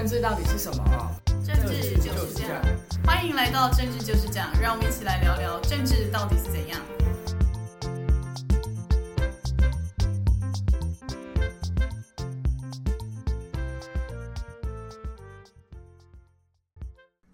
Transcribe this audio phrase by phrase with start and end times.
[0.00, 0.82] 政治到底是什么？
[1.44, 2.62] 政治就是这样。
[3.04, 6.80] 欢迎来到政治就是这样，让我们一起来聊聊政治到底是怎样。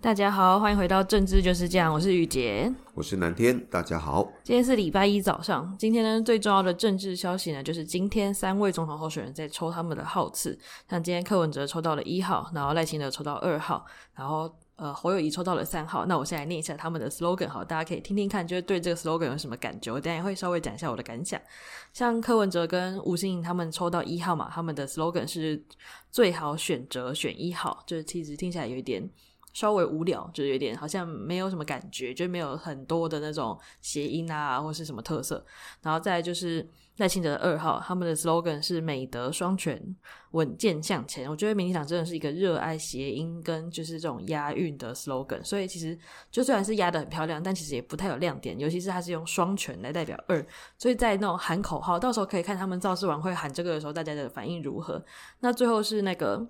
[0.06, 4.22] 大家好，欢迎回到政治就是这样，我是雨洁，我是南天，大家好。
[4.44, 10.56] 今天是礼拜一早上，今天呢最重要的政治消息呢，就是今天三位总统候选人在抽他们的号次，
[10.88, 13.84] 像今天柯文哲抽到了一号，然后赖清德抽到二号，
[14.14, 16.06] 然后呃侯友谊抽到了三号。
[16.06, 19.90] 那我现在来念一下他们的 slogan，好，大家可以听听看，就是对这个 slogan 有什么感觉？
[19.90, 21.40] 我等下也会稍微讲一下我的感想。
[21.92, 25.60] 像柯文哲跟吴欣颖他们抽到一号嘛，他们的 slogan 是
[26.12, 29.10] 最好选择选一号，就是其实听起来有一点。
[29.56, 35.42] 稍微无聊，就是有点好像没有什么感觉，就没有很多的那种谐音啊，或是什么特色。
[35.80, 39.96] 然后再就是赖清德的二号，他们的 slogan 是美德双全，
[40.32, 41.26] 稳健向前。
[41.30, 45.98] 我觉得民进党真的是一个热爱谐音跟就是这种押韵的 slogan，所以其实
[46.30, 50.46] 就虽然是押得很漂亮，但其实也不太有亮点，尤其是它是用双全来代表二，
[50.76, 55.02] 所以在那种喊口号，到时候可以看他们造势晚会喊这个的时候，大家的反应如何。
[55.40, 56.46] 那最后是那个。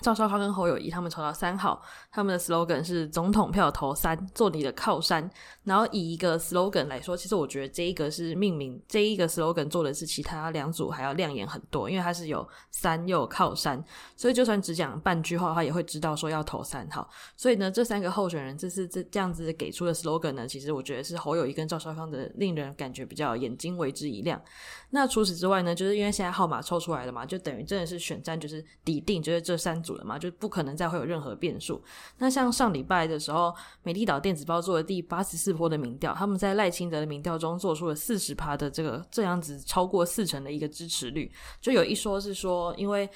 [0.00, 5.28] 赵少康跟侯友宜他们抽到三号，他们的 slogan 是“总统票投三，做你的靠山”。
[5.64, 13.82] 然后以一个 slogan 来说，其实我觉得这一个是命名，这一个 slogan 做的是其他两组还要亮眼很多，因为它是有三又有靠山，
[14.16, 17.08] 所以就算只讲半句话的话，也会知道说要投三号。
[17.36, 24.40] 所以呢，这三个候选人这是这这样子给出的 slogan 呢，其实我觉得是侯友宜跟赵少康的，令人感觉比较眼睛为之一亮。
[24.96, 29.76] 那除此之外呢，就是因为现在号码抽出来了嘛，就等于真的是选战就是底定，就是这三。
[29.86, 31.80] 组了嘛，就不可能再会有任何变数。
[32.16, 41.30] 那像上礼拜的时候，美丽岛电子报做的第八十四波的民调，他们在赖清德的民调中做出了四十趴的这个这样子超过四成的一个支持率，
[41.60, 43.08] 就有一说是说因为。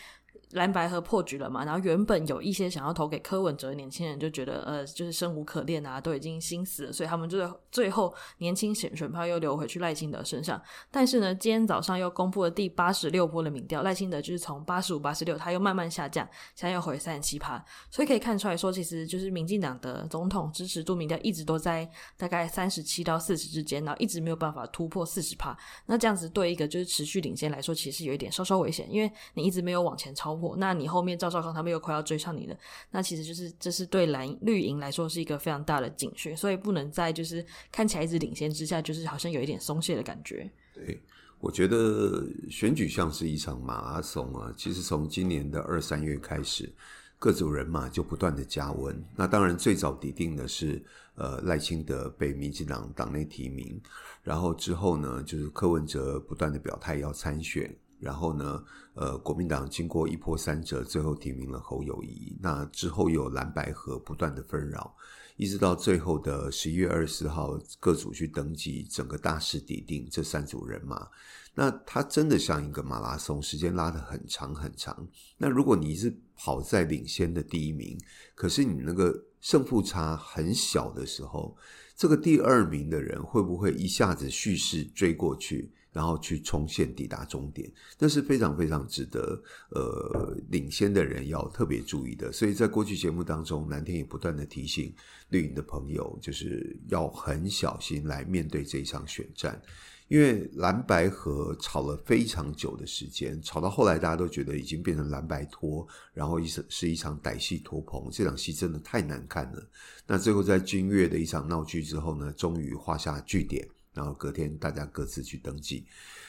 [0.52, 7.38] 蓝白合破局了嘛，然后原本有一些想要投给柯文哲的年轻人就觉得，呃，就是生无可恋啊，都已经心死了，所以他们就
[7.70, 10.60] 最后年轻选选票又流回去赖清德身上。
[10.90, 25.56] 但是呢，今天早上又公布了第八十六波的民调，赖清德就是从八十五、八十六，他又慢慢下降，现在又回三十七趴，所以可以看出来说，其实就是民进党的总统支持度民调一直都在大概三十七到四十之间，然后一直没有办法突破四十趴。
[25.86, 30.39] 那这样子对一个就是持续领先来说，其实有一点稍稍危险，因为你一直没有往前超。
[30.56, 32.56] 那你后面赵少康他们又快要追上你了，
[32.90, 40.50] 那其实就是这是对蓝绿营来说是一个非常大的警讯，所以不能在就是看起来一直领先之下，就是好像有一点松懈的感觉。
[40.74, 41.00] 对，
[41.40, 46.72] 我觉得选举像是一场马拉松啊，其实从今年的二三月开始，
[47.18, 49.02] 各组人马就不断的加温。
[49.16, 50.82] 那当然最早底定的是
[51.16, 53.80] 呃赖清德被民进党党内提名，
[54.22, 57.74] 然后之后呢就是柯文哲不断的表态要参选。
[58.00, 62.36] 然后呢，呃，国民党经过一波三折，最后提名了侯友谊。
[62.40, 64.94] 那之后有蓝白合不断的纷扰，
[65.36, 71.06] 一直到最后的十一月二十四号，各组去登记，整个大势底定这三组人马。
[71.54, 75.06] 那它真的像一个马拉松，时间拉得很长很长。
[75.36, 77.98] 那如果你是跑在领先的第一名，
[78.34, 81.56] 可是你那个胜负差很小的时候，
[81.96, 85.70] 这个第二名的人会不会一下子蓄势追过去？
[85.92, 92.30] 然后去冲线抵达终点，那是非常非常值得呃领先的人要特别注意的。
[92.32, 94.94] 所以在过去节目当中，南天也不断的提醒
[95.30, 99.60] 绿营的朋友，就是要很小心来面对这一场选战，
[100.06, 109.68] 因为蓝白合吵了非常久的时间，吵到后来大家都觉得已经变成蓝白拖，然后一是一场歹戏拖棚，这场戏真的太难看了。
[110.06, 113.68] 那最后在君越的一场闹剧之后呢，终于画下句点。
[113.92, 115.84] 然后隔天大家各自去登记，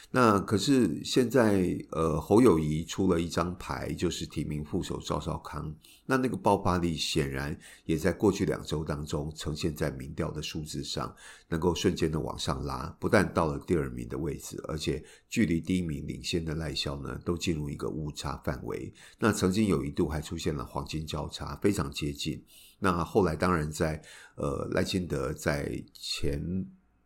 [0.09, 5.73] 那可是现在呃侯友宜出了一张牌，就是提名副手赵少康，
[6.07, 7.55] 那那个爆发力显然
[7.85, 11.15] 也在过去两周当中呈现在民调的数字上，
[11.49, 22.43] 能够瞬间的往上拉，不但到了第二名的位置，而且距离第一名领先的赖萧呢都进入一个误差范围，那曾经有一度还出现了黄金交叉，非常接近，
[22.79, 24.01] 那后来当然在
[24.35, 26.65] 呃赖清德在前。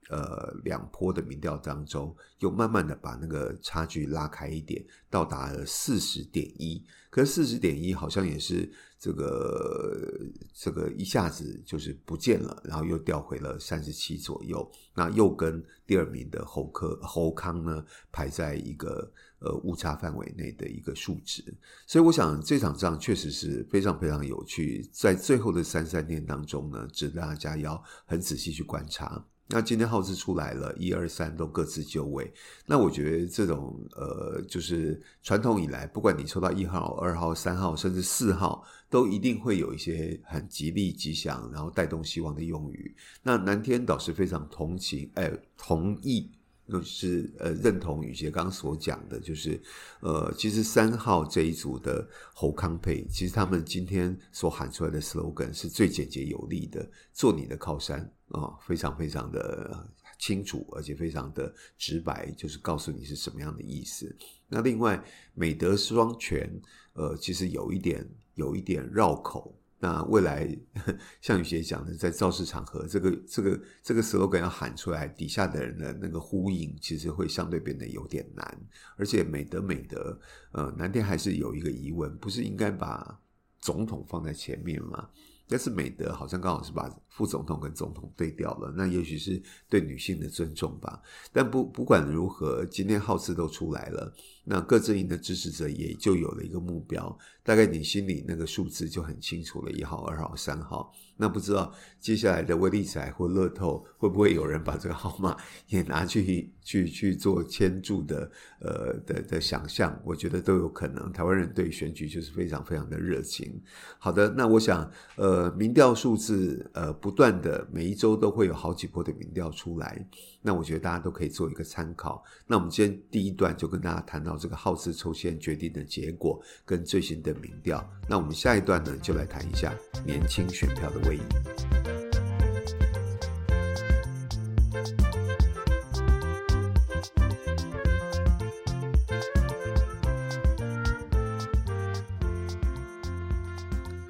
[0.10, 6.84] 呃，两波的民调当中，又慢慢的把那个差距拉开一点，到达了四十点一。
[7.10, 8.70] 可是四十点一好像也是
[9.00, 10.20] 这个
[10.54, 14.70] 这个一下子就是不见了，然后又掉回了三十七左右。
[14.94, 21.42] 那又跟第二名的侯科侯康呢排在一个呃误差范围内的一个数值。
[21.88, 29.26] 所以我想这场仗确实是非常非常有趣，在最后的三三天当中呢，值得大家要很仔细去观察。
[29.48, 32.34] 那今天号子出来了，一二三都各自就位。
[32.66, 42.96] 那我觉得这种呃，就是传统以来，不管你抽到一号、二号、三号，甚至四号，都一定会有一些很吉利、吉祥，然后带动希望的用语。
[43.22, 46.32] 那南天倒是非常同情，哎，同意，
[46.68, 49.62] 就是呃认同宇杰刚刚所讲的，就是
[50.00, 58.00] 呃，其实三号这一组的侯康配，其实他们今天所喊出来的 slogan 是最简洁有力的，做你的靠山。
[58.30, 64.14] 啊、哦，非常非常的清楚，而且非常的直白，就是告诉你是什么样的意思。
[64.48, 65.00] 那另外，
[65.36, 66.50] 美德双全，
[66.94, 68.04] 呃，其实有一点
[68.34, 69.56] 有一点绕口。
[69.78, 70.50] 那未来
[71.22, 78.58] 像雨杰讲的，在造势场合，这个这个这个 slogan 要喊出来，底下的人的那个呼应，其实会相对变得有点难。
[78.98, 80.18] 而且美德美德，
[80.52, 83.20] 呃，南天还是有一个疑问，不是应该把
[83.60, 85.10] 总统放在前面吗？
[85.48, 91.02] 但是美德好像刚好是把副总统跟总统对调了，那也许是对女性的尊重吧。
[91.32, 94.14] 但不不管如何，今天号次都出来了，
[94.44, 100.94] 那各阵营的支持者也就有了一个目标，大概你心里那个数字就很清楚了，一号、二号、三号。
[101.18, 105.38] 那不知道接下来的威力彩或乐透会不会有人把这个号码
[105.70, 108.30] 也拿去去去做签注的
[108.60, 109.98] 呃的的想象？
[110.04, 111.10] 我觉得都有可能。
[111.14, 113.62] 台湾人对选举就是非常非常的热情。
[113.98, 120.04] 好的，那我想呃民调数字呃不断的每一周都会有好几波的民调出来，
[120.42, 122.24] 那我觉得大家都可以做一个参考。
[122.48, 127.88] 那我们今天第一段就跟大家谈到这个耗资抽签决定的结果跟最新的民调。
[128.10, 129.72] 那我们下一段呢就来谈一下
[130.04, 131.08] 年轻选票的。
[131.08, 131.22] 位移。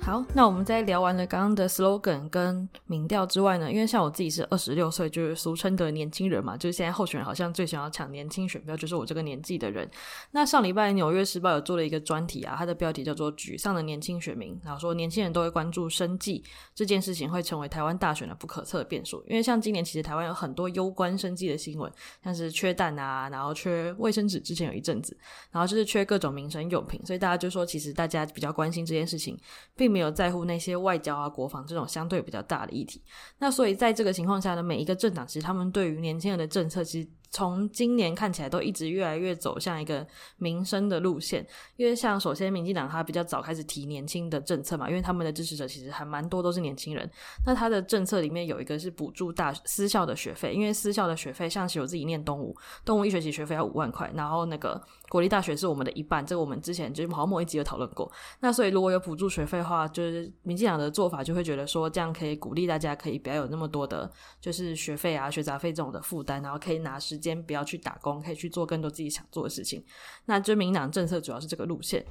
[0.05, 9.89] 好，那我们在聊完了刚刚的 slogan 跟民调之外呢，因为像我自己是二十六岁，就是俗称的年轻人嘛，就是现在候选人好像最想要抢年轻选票，就是我这个年纪的人。
[10.29, 16.43] 那上礼拜《纽约时报》有做了一个专题啊，它的标题叫做“沮丧的年轻选民”，然后说年轻人都会关注生计
[16.75, 19.23] 这件事情会成为台湾大选的不可测变数。
[19.27, 21.91] 因为像今年其实台湾有很多攸关生计的新闻，
[22.23, 25.17] 像是缺蛋啊，然后缺卫生纸，之前有一阵子，
[25.49, 29.35] 然后就是缺各种民生用品，所以大家就说其实大家比较关心这件事情，
[29.75, 33.01] 并没有在乎那些外交啊、国防这种相对比较大的议题。
[33.39, 37.07] 那所以在这个情况下呢，每一个政党其实他们对于年轻人的政策，其实。
[37.35, 41.45] 从今年看起来都一直越来越走向一个民生的路线，
[41.75, 47.11] 因为像首先民进党他比较早开始提年轻的政策嘛，因为他们的支持者其实还蛮多都是年轻人。
[47.45, 52.55] 那他的政策里面有一个是补助大私校的学费，因为私校的学费像是我自己念东吴，
[52.85, 58.09] 东吴一学期学费要五万块，然后那个国立大学是我们的一半，这个我们之前就是好像某一集有讨论过。
[58.39, 64.09] 那所以如果有补助学费的话，就是民进党的做法就会觉得说这样可以鼓励大家可以不要有那么多的，
[64.39, 67.19] 就是学费啊、学杂费这种的负担，然后可以拿时。
[67.25, 69.83] 先不要去打工，可以去做更多自己想做的事情。
[70.25, 72.05] 那就民党政策主要是这个路线。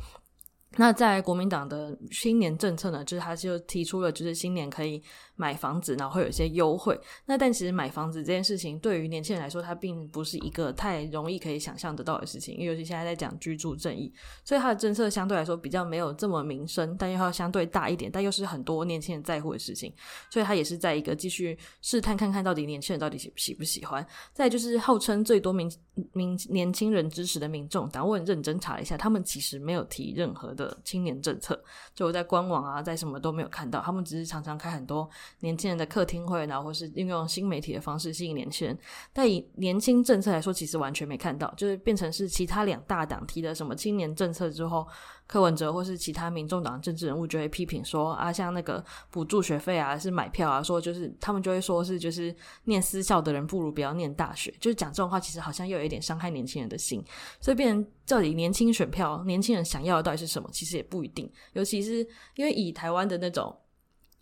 [0.76, 5.00] 那在国民党的新年政策呢，就是他就提出了，就是新年可以
[5.36, 6.98] 买房子，然后会有一些优惠。
[7.26, 12.56] 那但其实买房子这件事情，对于年轻人来说，它并不是一个太容易可以想象得到的事情。
[12.56, 14.12] 因为尤其现在在讲居住正义，
[14.44, 19.92] 所以他的政策相对来说比较没有这么民生，但又要相对大一点，但又是很多年轻人在乎的事情。
[20.28, 24.04] 所以他也是在一个继续试探看看到底年轻人到底喜喜不喜欢。
[24.32, 25.70] 再就是号称最多民
[26.12, 30.63] 民年轻人支持的民众党，我很认真查了一下，他们其实没有提任何的。
[30.84, 31.58] 青年政策，
[31.94, 33.80] 就我在官网啊，在什么都没有看到。
[33.80, 35.08] 他们只是常常开很多
[35.40, 38.78] 年轻人的客厅会，然后或是运用新媒体的方式吸引年轻人。
[39.12, 44.86] 但以年轻政策来说，其实完全没看到，就是变成是其他两大党提的什么青年政策之后。
[45.26, 52.32] 柯文哲或是其他民众党政治人物就会批评说啊，像那个补助学费啊，是买票啊，说就是他们就会说是就是
[52.64, 57.02] 念私校的人不如不要念大学，就是讲这种话，其实好像又有一点伤害年轻人的心，
[57.40, 62.06] 所以变成到底年轻选票，年轻人想要的到底是什么，其实也不一定，尤其是
[62.36, 63.54] 因为以台湾的那种。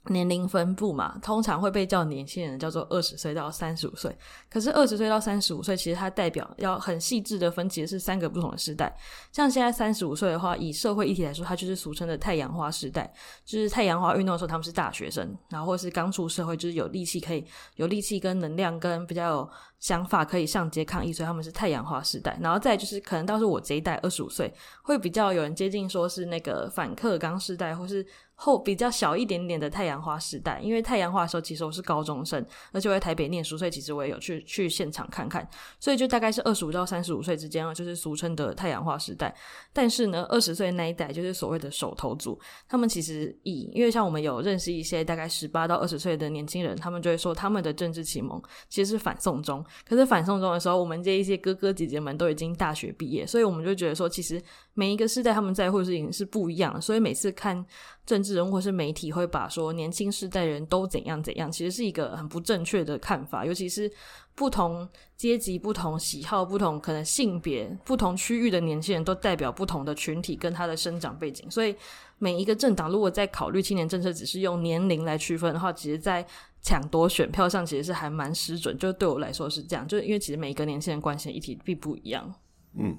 [0.06, 4.12] 年龄分布嘛，通常会被叫年轻人叫做二十岁到三十五岁。
[4.50, 8.92] 可是二十岁到三十五岁，其实它代表要很细致的分，其实是三个不同的时代。
[9.30, 17.44] 像现在三十五岁的话，以社会议题来说，它就是俗称的太阳花时代，就是太阳花运动的时候，他们是大学生，然后或是刚出社会，就是有力气可以
[17.76, 19.50] 有力气跟能量跟比较有
[19.82, 22.38] 想法可以上街抗议，所以他们是太阳花世代。
[22.40, 24.50] 然后再就是可能到时候我这一代二十五岁，
[24.82, 28.06] 会比较有人接近说是那个反克刚世代，或是。
[28.34, 35.48] 后比较小一点点的太阳花时代，因为太阳花的时候，其实我是高中生，而且我在台北念书，所以其实我也有去去现场看看，
[35.78, 39.32] 所以就大概是二十五到三十五岁之间啊，就是俗称的太阳花时代。
[39.72, 42.36] 但是呢，二十岁那一代就是所谓的手头族，
[42.68, 49.64] 他们其实以因为像我们有认识一些大概十八到二十岁的年轻人，他们就会说他们的政治启蒙其实是反送中。
[49.88, 54.42] 可是反送中的时候，我们这一些哥哥姐姐们都已经大学毕业，所以我们就觉得说，其实
[54.74, 57.64] 每一个世代他们在乎的事情是不一样的，所以每次看。
[58.04, 63.46] 政治人物或是媒体会把说年轻世代人都怎样怎样，其实是一个很不正确的看法。
[63.46, 63.88] 尤其是
[64.34, 64.86] 不同
[65.16, 71.48] 阶级、不同喜好、不同可能性别、不同区域的年轻人都代表不同的群体跟他的生长背景。
[71.48, 71.72] 所以
[72.18, 76.26] 每一个政党如果在考虑青年政策只是用年龄来区分的话，其实在
[76.62, 78.78] 抢夺选票上其实是还蛮失准。
[78.78, 82.34] 就对我来说是这样，就是因为其实每一个年轻人关心的议题并不一样。
[82.78, 82.96] 嗯，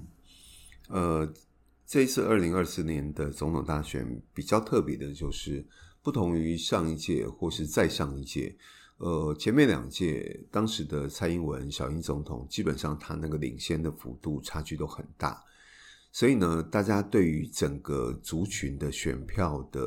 [0.90, 1.34] 呃。
[1.86, 5.64] 这一次二零二四年的总统大选比较特别的就是，
[6.02, 8.56] 不同于上一届或是再上一届，
[8.98, 15.44] 呃，前面两届当时的蔡英文小英总统，基本上他那个领先的幅度差距都很大，
[16.12, 19.80] 所以呢，大家对于整个族群的选票的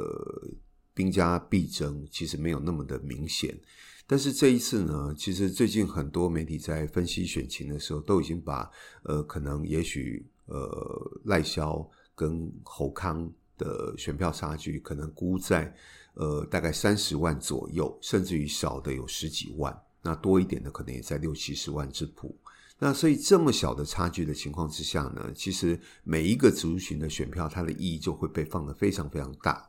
[0.97, 3.57] 兵家必争，其实没有那么的明显。
[4.05, 8.69] 但是这一次呢，其实最近很多媒体在分析选情的时候，都已经把
[9.05, 10.27] 呃，可能也许。
[10.49, 11.85] 呃，赖萧
[12.15, 15.75] 跟侯康的选票差距可能估在
[16.15, 22.39] 呃大概三十万左右，甚至于少的有十几万，那多一点的可能也在六七十万之谱。
[22.79, 29.69] 那所以这么小的差距的情况之下呢，其实每一个族群的选票，它的意义就会被放得非常非常大。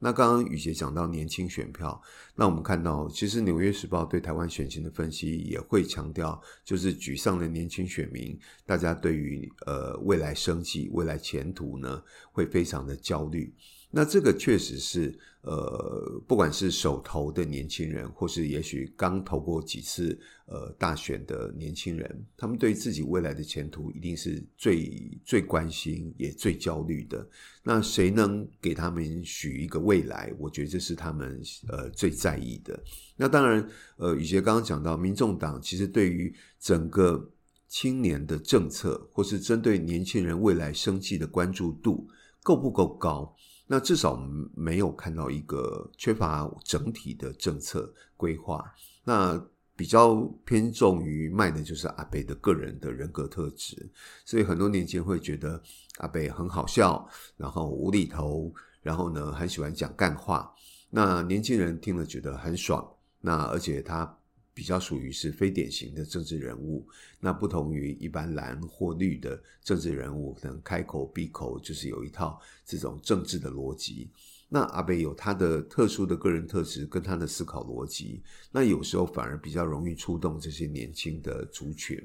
[0.00, 2.00] 那刚刚雨杰讲到年轻选票，
[2.36, 13.52] 那我们看到，其实《纽约时报》对台湾选情的分析也会强调，就是沮丧的年轻选民，大家对于呃未来生计、未来前途呢，会非常的焦虑。
[13.90, 27.26] 那这个确实是，呃，不管是手投的年轻人，或是也许刚投过几次呃大选的年轻人，他们对自己未来的前途一定是最最关心也最焦虑的。
[27.62, 30.34] 那谁能给他们许一个未来？
[30.38, 32.78] 我觉得这是他们呃最在意的。
[33.16, 33.66] 那当然，
[33.96, 37.30] 呃，宇杰刚刚讲到，民众党其实对于整个
[37.68, 42.08] 青年的政策，或是针对年轻人未来生计的关注度
[42.42, 43.34] 够不够高？
[43.68, 44.16] 那至少
[44.56, 48.64] 没有看到一个缺乏整体的政策规划，
[49.04, 49.40] 那
[49.76, 53.88] 比较偏重于卖的就是阿北的个人的人格特质，
[54.24, 55.62] 所以很多年轻人会觉得
[55.98, 60.52] 阿北很好笑，然后无厘头，然后呢很喜欢讲干话，
[60.90, 62.84] 那年轻人听了觉得很爽，
[63.20, 64.17] 那而且他。
[64.58, 66.84] 比较属于是非典型的政治人物，
[67.20, 74.10] 那不同于一般蓝或绿的政治人物，可能开口闭口就是有一套这种政治的逻辑。
[74.48, 81.96] 那阿北有他的特殊的个人特质跟他的思考逻辑，那有时候反而比较容易触动这些年轻的族群。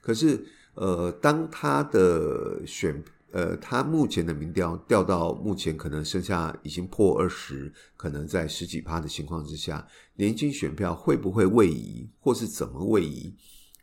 [0.00, 3.02] 可是，呃，当他的选。
[3.36, 13.34] 呃，他目前的民调掉到目前可能剩下已经破二十，可能在十几趴的情况之下，年轻选票会不会位移，或是怎么位移，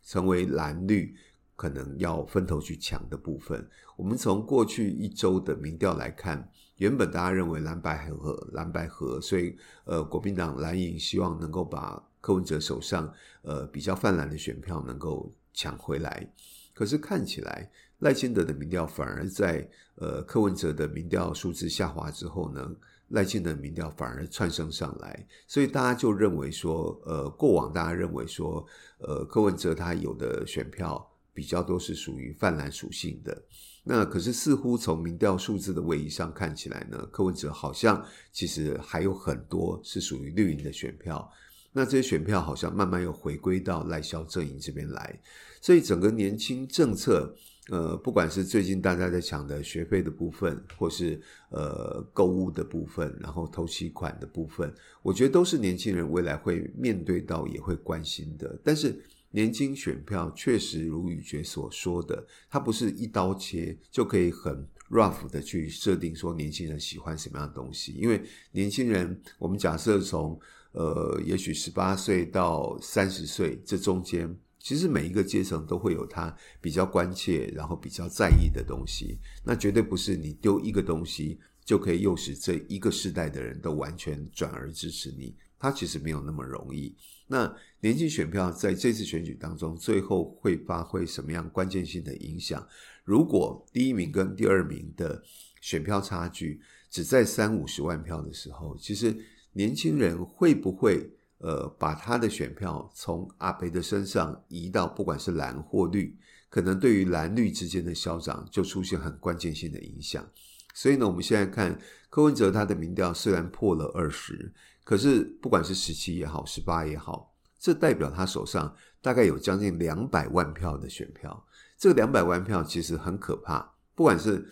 [0.02, 1.14] 成为蓝绿
[1.54, 3.64] 可能要分头去抢的部分？
[3.96, 13.08] 我们从过去一周的民调来看，原本大家认为蓝白合，蓝白合，所以呃，国民党蓝营希望能够把柯文哲手上
[13.42, 16.28] 呃比较泛蓝的选票能够抢回来，
[16.74, 17.70] 可是看起来。
[18.04, 22.70] 赖清德的民调反而在呃柯文哲的民调数字下滑之后呢，
[23.08, 28.62] 赖清德民调反而窜升上来，所以大家就认为说，呃，过往大家认为说，
[28.98, 33.42] 呃，柯文哲他有的选票比较都是属于泛蓝属性的，
[33.82, 41.26] 那可是似乎从民调数字的位移上看起来呢，柯文哲好像其实还有很多是属于绿营的选票，
[41.72, 45.18] 那这些选票好像慢慢又回归到赖萧阵营这边来，
[45.62, 47.34] 所以整个年轻政策。
[47.70, 51.18] 呃，不管是最近大家在抢的学费的部分，或是
[51.48, 54.70] 呃购物的部分，然后投期款的部分，
[55.02, 58.60] 我觉得都是年轻人未来会面对到也会关心的。
[58.62, 70.38] 但是年轻选票确实如宇杰所说的，它不是一刀切就可以很 rough 的去设定说年轻人喜欢什么样的东西，因为年轻人，我们假设从
[70.72, 74.38] 呃也许十八岁到三十岁这中间。
[74.64, 79.18] 其实每一个阶层都会有他比较关切，然后比较在意的东西。
[79.44, 85.36] 那绝对不是你丢一个东西就可以诱使这一个世代的人都完全转而支持你。
[85.58, 86.96] 他其实没有那么容易。
[87.26, 92.66] 那年轻选票在这次选举当中，最后会发挥什么样关键性的影响？
[93.04, 95.22] 如果第一名跟第二名的
[95.60, 99.14] 选票差距只在三五十万票的时候，其实
[99.52, 101.10] 年轻人会不会
[101.44, 110.26] 呃把他的选票从阿北的身上移到不管是蓝或绿，可能对于蓝绿之间的消长就出现很关键性的影响。
[110.72, 114.50] 所以呢，我们现在看柯文哲他的民调虽然破了二十，
[114.84, 121.46] 可是不管是十七也好，十八也好，这代表他手上大概有将近两百万票的选票。
[121.76, 124.48] 这两百万票其实很可怕，不管是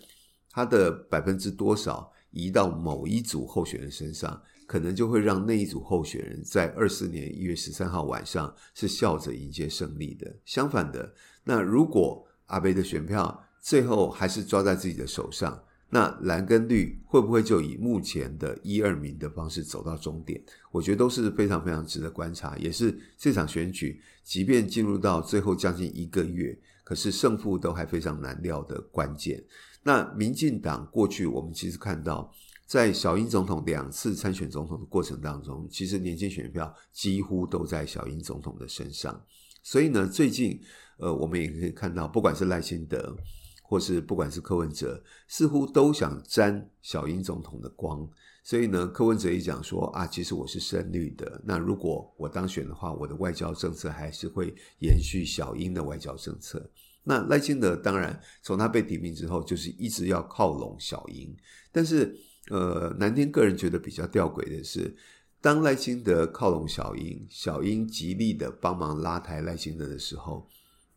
[0.51, 4.39] 他的百分之多少移到某一组候选人身上，
[4.73, 10.35] 可能就会让那一组候选人在二四年一月十三号晚上是笑着迎接胜利的。
[10.45, 11.13] 相反的，
[11.43, 20.41] 那如果阿北的选票最后还是抓在自己的手上，那蓝跟绿会不会就以目前的一二名的方式走到终点？
[20.71, 26.57] 我觉得都是非常非常值得观察，也是这场选举，即便进入到最后将近一个月。
[26.83, 29.41] 可是胜负都还非常难料的关键。
[29.83, 32.33] 那民进党过去我们其实看到，
[32.73, 39.23] 在小英总统两次参选总统的过程当中，其实年轻选票几乎都在小英总统的身上。
[39.61, 40.59] 所以呢，最近
[40.97, 43.15] 呃，我们也可以看到，不管是赖清德，
[43.61, 48.09] 或是不管是柯文哲，似乎都想沾小英总统的光。
[48.43, 51.39] 所以呢，柯文哲一讲说啊，其实我是深绿的。
[51.45, 56.67] 那如果我当选的话，我的外交政策还是会延续小英的外交政策。
[57.03, 61.37] 那赖清德当然从他被提名之后，就是一直要靠拢小英。
[61.71, 62.17] 但是，
[62.49, 64.95] 呃，南天个人觉得比较吊诡的是，
[65.41, 70.47] 当赖清德靠拢小英，小英极力的帮忙拉抬赖清德的时候，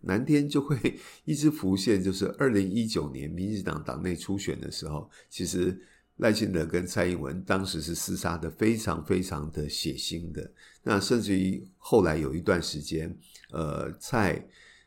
[0.01, 5.81] 南天就会一直浮现，就是二零一九年民进党党内初选的时候，其实。
[6.19, 10.51] 赖清德跟蔡英文当时是厮杀的非常非常的血腥的，
[10.83, 13.15] 那甚至于后来有一段时间，
[13.51, 14.43] 呃，蔡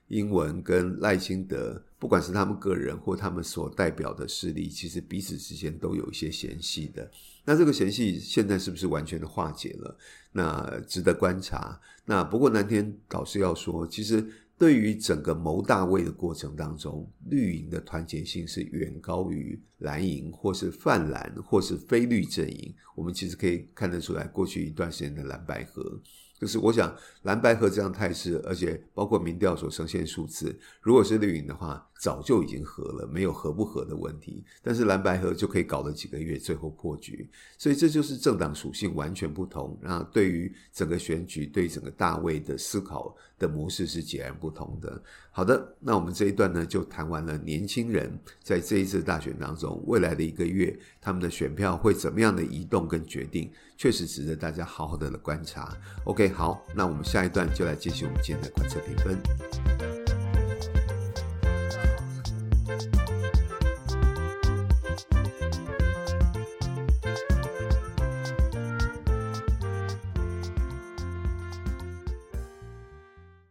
[0.10, 7.10] 英文跟赖清德，不管是他们个人或他们所代表的势力，其实彼此之间都有一些嫌隙的。
[7.46, 9.98] 那这个嫌隙现在是不是完全的化解了？
[10.32, 11.80] 那值得观察。
[12.06, 14.30] 那不过南天导师要说，其实。
[14.60, 22.76] 对于整个谋大位的过程当中，绿营的团结性是远高于蓝营，或是泛蓝，或是非绿阵营。
[22.94, 25.98] 我们其实可以看得出来，过去一段时间的蓝白合。
[26.40, 34.42] 就是我想蓝白合这样态势，而且包括民调所呈现数字，如果是绿营的话，早就已经合了，没有合不合的问题。
[34.64, 37.30] 但是蓝白合就可以搞了几个月，最后破局。
[37.58, 45.04] 所以这就是政党属性完全不同，那对于整个选举、对整个大位的思考的模式是截然不同的。
[45.32, 55.78] 好的，那我们这一段呢，就谈完了年轻人在这一次大选当中，未来的一个月他们的选票会怎么样的移动跟决定，确实值得大家好好的来观察。
[56.06, 59.18] OK，好，那我们下一段就来继续我们今天的观测评分。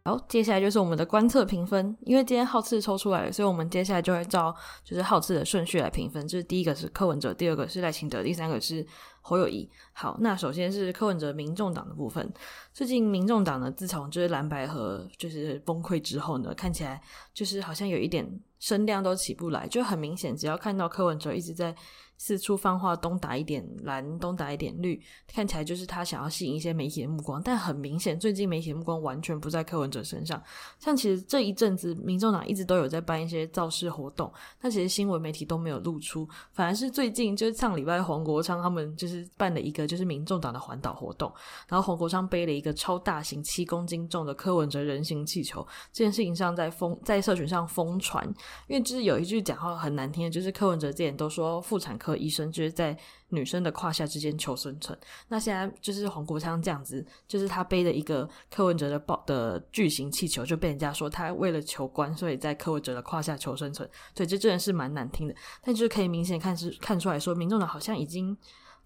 [0.05, 1.95] 好，接下来就是我们的观测评分。
[2.01, 6.27] 因为今天号次抽出来了，所以我们接下来就会照就是号次的顺序来评分。
[6.27, 8.83] 就是第一个是柯文哲，第二个是赖清德，第三个是
[9.29, 9.69] 侯友宜。
[9.93, 12.33] 好，那首先是柯文哲民众党的部分。
[12.73, 16.99] 最近民众党呢，自从就是蓝白合就是崩溃之后呢，看起来
[17.31, 18.27] 就是好像有一点
[18.59, 21.75] 声量都起不来，就很明显，只要看到柯文哲一直在。
[22.21, 27.41] 四处放话，东打一点蓝，东打一点绿，看起来就是他想要吸引一些媒体的目光。
[27.41, 30.43] 但很明显，最近媒体的目光完全不在柯文哲身上。
[30.79, 36.27] 像其实这一阵子，民众党一直都有在办一些造势活动，但其实新闻媒体都没有露出。
[36.51, 41.31] 反而是最近，就是上礼拜黄国昌他们就是办了一个就是民众党的环岛活动，
[41.67, 45.65] 然后黄国昌背了一个超大型七公斤重的柯文哲人形气球。
[45.91, 48.25] 这件事情上在疯在社群上疯传，
[48.67, 52.15] 因为就是有一句讲话很难听，就是柯文哲之前都说妇产科。
[52.15, 52.97] 医生就是在
[53.29, 54.97] 女生的胯下之间求生存。
[55.29, 63.89] 那现在就是黄国昌这样子，就是他背的一个柯文哲的抱的巨型气球，就被人家说他为了求官，所以在柯文哲的胯下求生存。
[64.13, 65.35] 对，这真的是蛮难听的。
[65.63, 68.35] 但就是可以明显看是看出来说，民众党好像已经。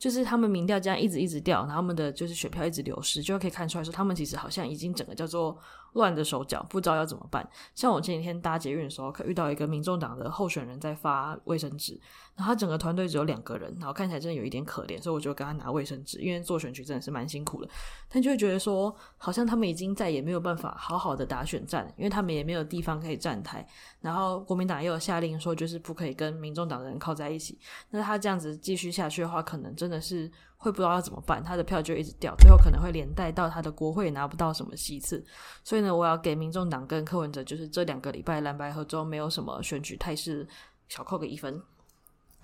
[0.04, 5.58] 就是他们民调这样一直一直掉，然后他们的就是选票一直流失，就可以看出来说，他们其实好像已经整个叫做
[5.94, 7.50] 乱着手脚，不知道要怎么办。
[7.74, 11.98] 像我前几天搭捷运的时候，可遇到一个民众党的候选人在发卫生纸，
[12.36, 17.70] 然后他整个团队只有两个人，然后看起来真的有一点可怜，所以我就跟他拿卫生纸，因为做选举真的是蛮辛苦的。
[18.10, 23.64] 但就会觉得说，好像他们已经再也没有办法好好的打选战，因为他们也没有地方可以站台。
[24.02, 27.60] 然后国民党又有下令说，就是不可以跟民众党的人靠在一起。
[27.92, 35.24] 那他这样子继续下去的话，可能真的是会不知道要怎么办，他的票就一直掉，最后可能会连带到他的国会拿不到什么席次。
[35.64, 40.48] 所以呢，我要给民众党跟柯文哲，就是这两个礼拜蓝白合中没有什么选举态势，
[40.88, 41.62] 小扣个一分。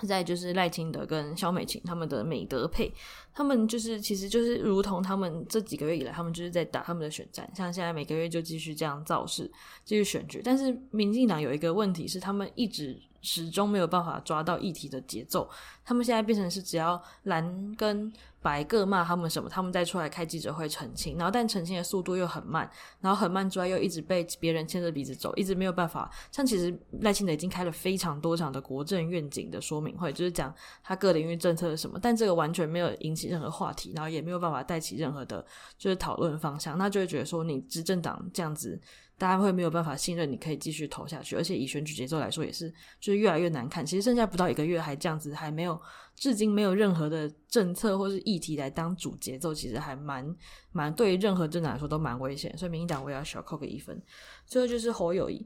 [0.05, 2.91] 再就是赖清德跟肖美琴他们的美德配，
[3.33, 9.51] 他们就是其实就是如同他们这几个月以来，他们就是在打他们的选战，像现在每个月就继续这样造势，
[9.83, 10.41] 继续选举。
[10.43, 12.99] 但是民进党有一个问题是，他们一直。
[13.21, 15.49] 始终没有办法抓到议题的节奏，
[15.83, 22.69] 他们现在变成是只要蓝跟白各骂他们什么，他们再出来开记者会澄清，然后但澄清的速度又很慢，
[23.01, 26.09] 然后很慢之外又一直被别人牵着鼻子走，一直没有办法。
[26.31, 35.45] 像其实赖清德已经开了非常多场的国政愿景的说明会，就是讲他各领域政策是什么，但这个完全没有引起任何话题，然后也没有办法带起任何的
[35.77, 38.79] 就是讨论方向，那就会觉得说你执政党这样子。
[39.19, 43.85] 大家会没有办法信任你，可以继续投下去，而且以选举节奏来说，也是就是越来越难看。
[43.85, 45.79] 其实剩下不到一个月，还这样子，还没有
[46.15, 50.33] 至今没有任何的政策或是议题来当主节奏，其实还蛮
[50.71, 52.57] 蛮对于任何政党来说都蛮危险。
[52.57, 54.01] 所以民进党我也要小扣个一分。
[54.45, 55.45] 最后就是侯友谊，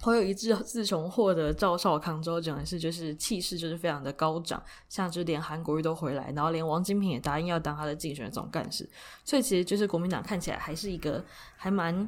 [0.00, 8.86] 侯友谊自自从获得赵少康之后，整的是就是气势就是非常的高涨，像就连韩国瑜都回来，然后连王金平也答应要当他的竞选总干事，
[9.24, 11.24] 所以其实就是国民党看起来还是一个
[11.56, 12.06] 还蛮。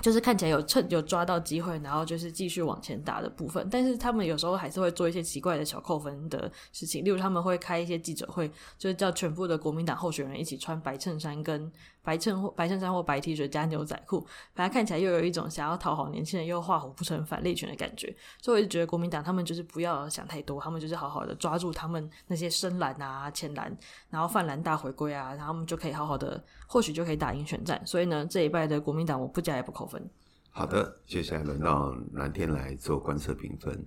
[0.00, 3.66] 就是看起来有趁有抓到机会，然后就是继续往前打的部分。
[3.70, 11.70] 但是他们有时候还是会做一些奇怪的小扣分的事情，例如他们会开一些记者会，就是叫全部的国民党候选人一起穿白衬衫跟
[12.02, 18.14] 白衬或白衬衫或白 T 恤加牛仔裤，反正看起来又有一种想要讨好年轻人又画虎不成反类犬的感觉。
[18.40, 23.76] 所以我就觉得国民党他们就是不要想太多，他们就是好好的抓住他们那些深蓝啊、浅蓝，
[24.08, 27.84] 然后泛蓝大回归啊，然后他们就可以好好的，或许就可以打赢选战。
[27.84, 30.08] 所以呢，这一拜的国民党我不加也不扣分。
[30.50, 33.84] 好的，接下来轮到蓝天来做观测评分。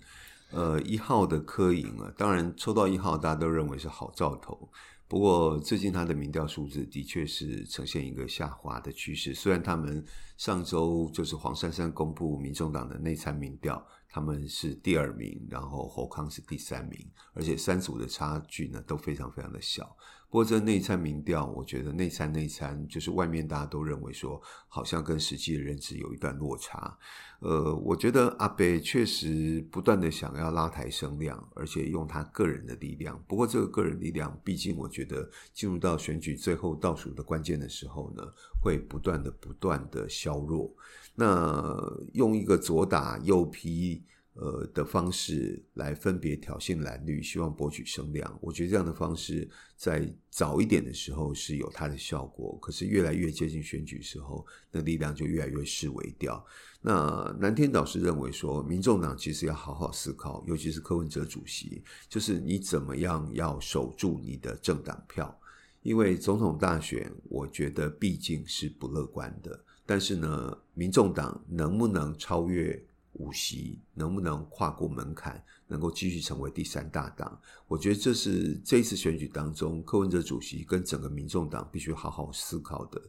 [0.51, 4.69] 呃，一号的柯盈啊，当然抽到一号，大家都认为是好兆头。
[5.07, 9.33] 不过最近他的民调数字的确是呈现一个下滑的趋势。
[9.33, 10.03] 虽然他们
[10.37, 19.97] 上周就是黄珊珊公布民众党的内参民调，他们是第二名，然后侯康是第三名，而且三组的差距呢都非常非常的小。
[20.30, 26.97] 不过这内参民调，我觉得内参内参就是外面大家都认为说，好像跟实际的认知有一段落差。
[27.39, 33.21] 呃，我觉得阿北确实不断的想要拉抬声量，而且用他个人的力量。
[33.28, 38.23] 不过这个个人力量，毕竟我觉得进入到选举最后倒数的关键的时候呢，
[38.60, 40.71] 会不断的不断的削弱。
[41.15, 41.78] 那
[42.13, 44.04] 用一个左打右劈。
[44.36, 48.36] 呃的方式来分别挑衅蓝绿，希望博取声量。
[48.41, 56.43] 我觉得这样的方式在早一点的时候是有它的效果，可是越来越接近选举时候，那力量就越来越式微掉。
[56.82, 65.39] 那南天导师认为说，民众党其实要好好思考，尤其是柯文哲主席，就是你怎么样要守住你的政党票，
[65.84, 69.63] 因为总统大选，我觉得毕竟是不乐观的。
[69.85, 72.83] 但是呢，民众党能不能超越？
[73.17, 77.39] 五席能不能跨过门槛，能够继续成为第三大党？
[77.67, 82.99] 我觉得这是这一次选举当中，柯文哲主席跟整个民众党必须好好思考的。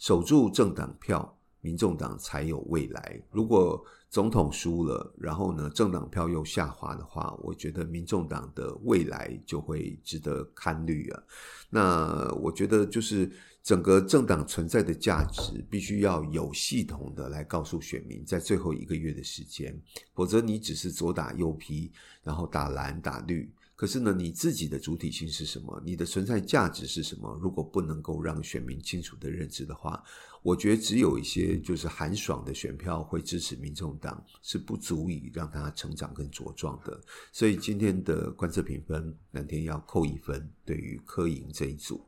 [0.00, 3.22] 守住政党票，民众党才有未来。
[3.30, 11.22] 如果总统输了，然后呢，政党票又下滑的话，我觉得民众党的未来就会值得堪虑啊。
[11.70, 13.30] 那我觉得就是。
[13.62, 19.80] 整个政党存在的价值，必须要有系统的来告诉选民，在最后一个月的时间，
[20.14, 23.48] 否则你只是左打右批，然后打蓝打绿。
[23.76, 25.82] 可是呢，你自己的主体性是什么？
[25.84, 27.36] 你的存在价值是什么？
[27.40, 30.02] 如果不能够让选民清楚的认知的话，
[30.42, 37.00] 我觉得只有一些就是寒爽的选票会支持民众党，是不足以让他成长跟茁壮的。
[37.32, 42.04] 所以今天的观测评分，蓝天要扣一分，对于柯盈这一组。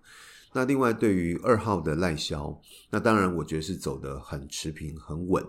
[0.55, 2.57] 那另外，对于二号的赖萧，
[2.89, 5.45] 那当然我觉得是走得很持平、很稳，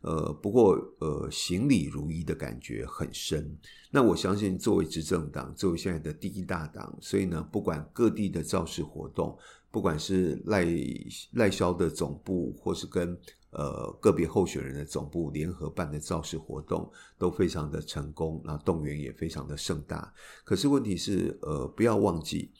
[0.00, 3.56] 呃，不过呃，行礼如一的感觉很深。
[3.92, 9.38] 那我相信，作为执政党，作为现在的第一大党，所以呢，不管各地的造势活动，
[9.70, 10.66] 不管是赖
[11.34, 13.16] 赖萧的总部，或是跟
[13.50, 20.12] 呃个别候选人的总部联合办的造势活动，都非常的成功，那动员也非常的盛大。
[20.44, 22.50] 可是问题是，呃，不要忘记。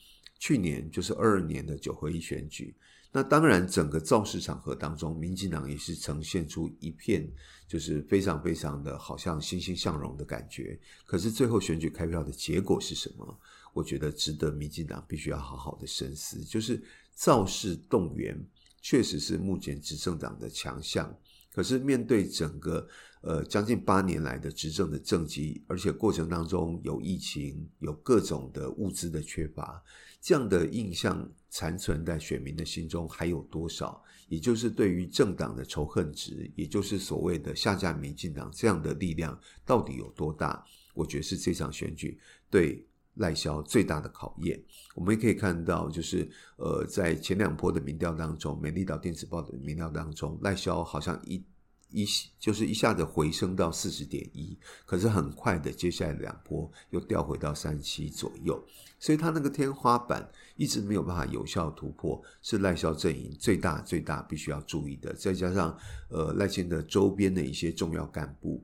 [0.41, 2.75] 去年就是二二年的九合一选举，
[3.13, 7.31] 那当然整个造势场合当中，民进党也是呈现出一片
[7.69, 10.81] 就是非常非常的好像欣欣向荣的感觉。
[11.05, 13.39] 可是最后选举开票的结果是什么？
[13.75, 16.41] 我觉得值得民进党必须要好好的深思。
[16.41, 16.83] 就是
[17.15, 18.37] 造势动员
[18.81, 21.15] 确实是目前执政党的强项，
[21.53, 22.89] 可是面对整个。
[23.23, 29.85] 呃，将近八年来的执政的政绩，而且过程当中有疫情，有各种的物资的缺乏，
[30.21, 34.03] 这样的印象残存在选民的心中还有多少？
[34.29, 40.65] 也就是对于政党的仇恨值，也就是所谓的下架民进党这样的力量到底有多大？
[40.95, 44.63] 我觉得是这场选举对赖萧最大的考验。
[44.95, 51.45] 我们也可以看到，就是呃，在前两波的民调当中，美丽岛电子报的民调当中，赖萧好像一。
[51.93, 52.07] 一
[52.39, 58.63] 就是一下子回升到四十点一，可是很快的，接下来两波又掉回到三十七左右，
[58.99, 65.13] 所以他那个天花板一直没有办法有效突破，是赖萧阵营最大最大必须要注意的。
[65.15, 65.77] 再加上
[66.09, 68.63] 呃赖清德周边的一些重要干部，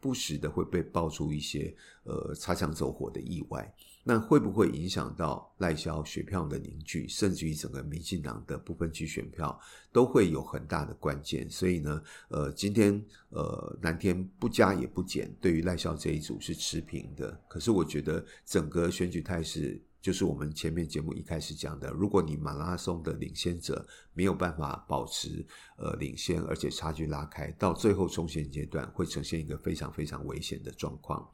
[0.00, 3.74] 不时的会被爆出一些呃擦枪走火的意外。
[4.08, 9.60] 那会不会影响到赖萧选票的凝聚，甚至于整个民进党的不分区选票
[9.92, 11.46] 都会有很大的关键。
[11.50, 17.38] 所以呢，呃，今天呃南天不加也不减，对于赖萧这一组是持平的。
[17.46, 25.44] 可是我觉得整个选举态势，就是我们前面节目一开始讲的，如果你马拉松的领先者没有办法保持
[25.76, 31.28] 呃领先，而且差距拉开，到最后冲线阶段会呈现一个非常非常危险的状况。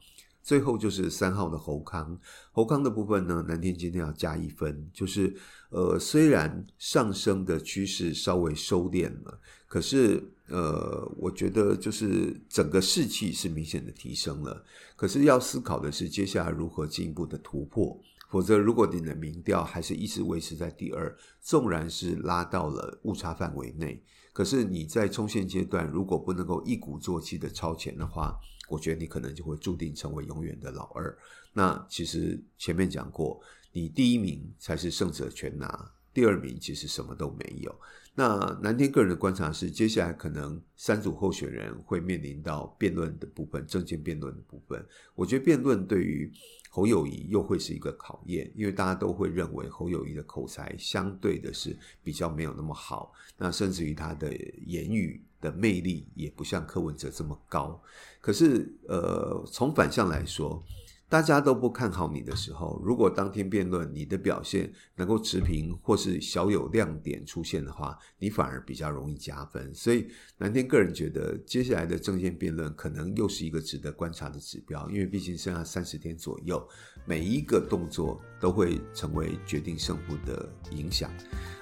[0.45, 2.15] 最后就是三号的侯康，
[2.51, 5.35] 侯康的部分呢，南天今天要加一分，就是
[5.71, 14.63] 呃，虽然上升的趋势稍微收敛了，可是呃，我觉得就是整个士气是明显的提升了。
[14.95, 23.99] 可是要思考的是，接下来如何进一步的突破，否则如果你的民调还是一直维持在第二，纵然是拉到了误差范围内，
[24.31, 31.17] 可是你在冲线阶段如果不能够一鼓作气的超前的话，我觉得你可能就会注定成为永远的老二。
[31.53, 37.73] 那其实前面讲过，你第一名才是胜者全拿，第二名其实什么都没有。
[38.17, 44.85] 那南天个人的观察是，接下来可能三组候选人会面临到辩论的部分，政见辩论的部分。
[45.15, 46.31] 我觉得辩论对于
[46.69, 54.33] 侯友宜又会是一个考验，因为大家都会认为侯友宜的口才相对的是比较没有那么好，那甚至于他的
[54.65, 57.79] 言语的魅力也不像柯文哲这么高。
[58.19, 60.63] 可是，呃，从反向来说，
[61.07, 69.73] 大家都不看好你的时候，如果当天辩论你的表现能够持平或是小有亮点出现的话，你反而比较容易加分。
[69.73, 76.67] 所以南天个人觉得，接下来的政见辩论可能又是一个值得观察的指标，因为毕竟剩下三十天左右，
[77.05, 81.11] 每一个动作都会成为决定胜负的影响。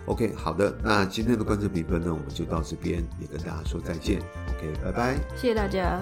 [0.05, 4.19] OK，好的，那今天的观测评分呢，我们就到这边，也跟大家说再见。
[4.47, 6.01] OK，拜拜，谢谢大家。